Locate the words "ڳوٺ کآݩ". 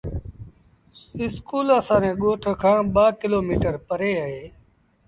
2.21-2.83